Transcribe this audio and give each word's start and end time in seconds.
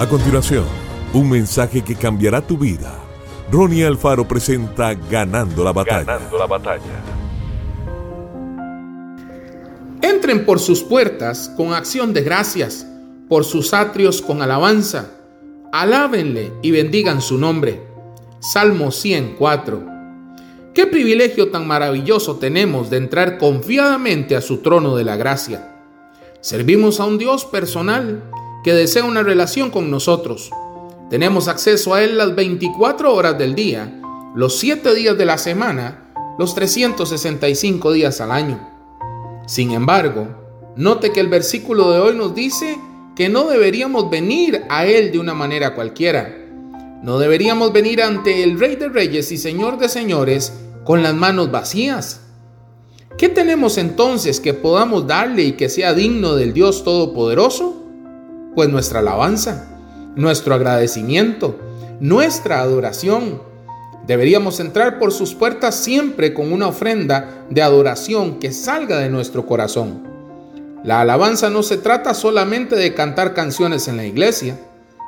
A 0.00 0.08
continuación, 0.08 0.64
un 1.12 1.28
mensaje 1.28 1.84
que 1.84 1.94
cambiará 1.94 2.40
tu 2.40 2.56
vida. 2.56 2.98
Ronnie 3.52 3.84
Alfaro 3.84 4.26
presenta 4.26 4.94
Ganando 4.94 5.62
la 5.62 5.74
batalla. 5.74 6.04
Ganando 6.04 6.38
la 6.38 6.46
batalla. 6.46 7.02
Entren 10.00 10.46
por 10.46 10.58
sus 10.58 10.82
puertas 10.82 11.52
con 11.54 11.74
acción 11.74 12.14
de 12.14 12.22
gracias, 12.22 12.86
por 13.28 13.44
sus 13.44 13.74
atrios 13.74 14.22
con 14.22 14.40
alabanza. 14.40 15.10
Alábenle 15.70 16.50
y 16.62 16.70
bendigan 16.70 17.20
su 17.20 17.36
nombre. 17.36 17.82
Salmo 18.38 18.92
104. 18.92 19.84
Qué 20.72 20.86
privilegio 20.86 21.50
tan 21.50 21.66
maravilloso 21.66 22.36
tenemos 22.36 22.88
de 22.88 22.96
entrar 22.96 23.36
confiadamente 23.36 24.34
a 24.34 24.40
su 24.40 24.62
trono 24.62 24.96
de 24.96 25.04
la 25.04 25.16
gracia. 25.16 25.76
Servimos 26.40 27.00
a 27.00 27.04
un 27.04 27.18
Dios 27.18 27.44
personal 27.44 28.22
que 28.62 28.74
desea 28.74 29.04
una 29.04 29.22
relación 29.22 29.70
con 29.70 29.90
nosotros. 29.90 30.50
Tenemos 31.08 31.48
acceso 31.48 31.94
a 31.94 32.02
Él 32.02 32.18
las 32.18 32.34
24 32.34 33.14
horas 33.14 33.38
del 33.38 33.54
día, 33.54 34.00
los 34.34 34.58
7 34.58 34.94
días 34.94 35.18
de 35.18 35.24
la 35.24 35.38
semana, 35.38 36.12
los 36.38 36.54
365 36.54 37.92
días 37.92 38.20
al 38.20 38.30
año. 38.30 38.68
Sin 39.46 39.72
embargo, 39.72 40.28
note 40.76 41.10
que 41.10 41.20
el 41.20 41.28
versículo 41.28 41.90
de 41.90 41.98
hoy 41.98 42.14
nos 42.16 42.34
dice 42.34 42.78
que 43.16 43.28
no 43.28 43.48
deberíamos 43.48 44.08
venir 44.08 44.62
a 44.68 44.86
Él 44.86 45.10
de 45.10 45.18
una 45.18 45.34
manera 45.34 45.74
cualquiera. 45.74 46.36
No 47.02 47.18
deberíamos 47.18 47.72
venir 47.72 48.02
ante 48.02 48.44
el 48.44 48.58
Rey 48.58 48.76
de 48.76 48.88
Reyes 48.88 49.32
y 49.32 49.38
Señor 49.38 49.78
de 49.78 49.88
Señores 49.88 50.52
con 50.84 51.02
las 51.02 51.14
manos 51.14 51.50
vacías. 51.50 52.20
¿Qué 53.18 53.28
tenemos 53.28 53.78
entonces 53.78 54.38
que 54.38 54.54
podamos 54.54 55.06
darle 55.06 55.42
y 55.42 55.52
que 55.52 55.68
sea 55.68 55.94
digno 55.94 56.36
del 56.36 56.52
Dios 56.52 56.84
Todopoderoso? 56.84 57.79
Pues 58.54 58.68
nuestra 58.68 59.00
alabanza, 59.00 59.68
nuestro 60.16 60.54
agradecimiento, 60.54 61.56
nuestra 62.00 62.60
adoración. 62.60 63.42
Deberíamos 64.06 64.58
entrar 64.58 64.98
por 64.98 65.12
sus 65.12 65.34
puertas 65.34 65.76
siempre 65.76 66.34
con 66.34 66.52
una 66.52 66.66
ofrenda 66.68 67.46
de 67.50 67.62
adoración 67.62 68.38
que 68.40 68.52
salga 68.52 68.98
de 68.98 69.08
nuestro 69.08 69.46
corazón. 69.46 70.08
La 70.82 71.02
alabanza 71.02 71.50
no 71.50 71.62
se 71.62 71.76
trata 71.76 72.14
solamente 72.14 72.74
de 72.74 72.94
cantar 72.94 73.34
canciones 73.34 73.86
en 73.86 73.98
la 73.98 74.06
iglesia. 74.06 74.58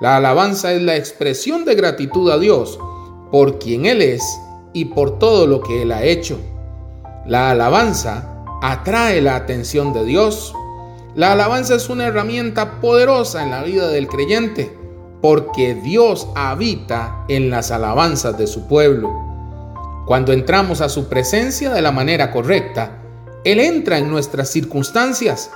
La 0.00 0.16
alabanza 0.16 0.72
es 0.72 0.82
la 0.82 0.96
expresión 0.96 1.64
de 1.64 1.74
gratitud 1.74 2.30
a 2.30 2.38
Dios 2.38 2.78
por 3.30 3.58
quien 3.58 3.86
Él 3.86 4.02
es 4.02 4.22
y 4.74 4.84
por 4.86 5.18
todo 5.18 5.46
lo 5.46 5.60
que 5.60 5.82
Él 5.82 5.92
ha 5.92 6.04
hecho. 6.04 6.38
La 7.26 7.50
alabanza 7.50 8.44
atrae 8.62 9.22
la 9.22 9.36
atención 9.36 9.92
de 9.92 10.04
Dios 10.04 10.54
la 11.14 11.32
alabanza 11.32 11.76
es 11.76 11.88
una 11.88 12.06
herramienta 12.06 12.80
poderosa 12.80 13.42
en 13.42 13.50
la 13.50 13.62
vida 13.62 13.88
del 13.88 14.08
creyente 14.08 14.76
porque 15.24 15.74
Dios 15.74 16.28
habita 16.34 17.24
en 17.28 17.48
las 17.50 17.70
alabanzas 17.70 18.36
de 18.36 18.46
su 18.46 18.66
pueblo. 18.66 19.10
Cuando 20.06 20.32
entramos 20.32 20.80
a 20.82 20.90
su 20.90 21.08
presencia 21.08 21.70
de 21.70 21.80
la 21.80 21.92
manera 21.92 22.30
correcta, 22.30 23.00
Él 23.44 23.58
entra 23.60 23.96
en 23.98 24.10
nuestras 24.10 24.50
circunstancias 24.50 25.50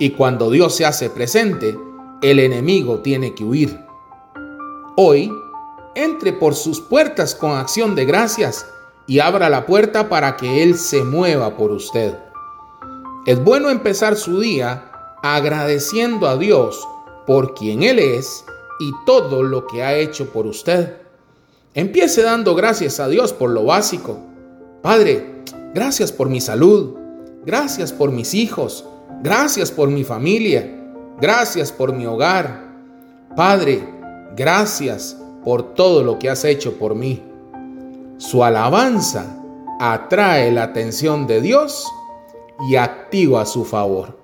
y 0.00 0.10
cuando 0.10 0.50
Dios 0.50 0.74
se 0.74 0.86
hace 0.86 1.10
presente, 1.10 1.78
el 2.22 2.40
enemigo 2.40 3.00
tiene 3.00 3.34
que 3.34 3.44
huir. 3.44 3.78
Hoy, 4.96 5.30
entre 5.94 6.32
por 6.32 6.54
sus 6.54 6.80
puertas 6.80 7.34
con 7.34 7.52
acción 7.52 7.94
de 7.94 8.06
gracias 8.06 8.66
y 9.06 9.20
abra 9.20 9.50
la 9.50 9.66
puerta 9.66 10.08
para 10.08 10.36
que 10.36 10.62
Él 10.62 10.76
se 10.76 11.04
mueva 11.04 11.56
por 11.56 11.70
usted. 11.70 12.18
Es 13.26 13.42
bueno 13.44 13.70
empezar 13.70 14.16
su 14.16 14.40
día 14.40 14.90
agradeciendo 15.26 16.28
a 16.28 16.36
Dios 16.36 16.86
por 17.26 17.54
quien 17.54 17.82
Él 17.82 17.98
es 17.98 18.44
y 18.78 18.92
todo 19.06 19.42
lo 19.42 19.66
que 19.66 19.82
ha 19.82 19.96
hecho 19.96 20.30
por 20.30 20.46
usted. 20.46 20.98
Empiece 21.72 22.20
dando 22.20 22.54
gracias 22.54 23.00
a 23.00 23.08
Dios 23.08 23.32
por 23.32 23.48
lo 23.48 23.64
básico. 23.64 24.18
Padre, 24.82 25.42
gracias 25.72 26.12
por 26.12 26.28
mi 26.28 26.42
salud, 26.42 26.94
gracias 27.46 27.90
por 27.90 28.12
mis 28.12 28.34
hijos, 28.34 28.84
gracias 29.22 29.70
por 29.70 29.88
mi 29.88 30.04
familia, 30.04 30.70
gracias 31.18 31.72
por 31.72 31.94
mi 31.94 32.04
hogar. 32.04 32.74
Padre, 33.34 33.82
gracias 34.36 35.16
por 35.42 35.74
todo 35.74 36.04
lo 36.04 36.18
que 36.18 36.28
has 36.28 36.44
hecho 36.44 36.74
por 36.74 36.94
mí. 36.94 37.22
Su 38.18 38.44
alabanza 38.44 39.42
atrae 39.80 40.52
la 40.52 40.64
atención 40.64 41.26
de 41.26 41.40
Dios 41.40 41.86
y 42.68 42.76
activa 42.76 43.46
su 43.46 43.64
favor. 43.64 44.23